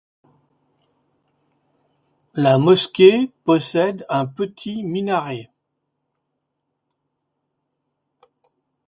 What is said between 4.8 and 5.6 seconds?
minaret.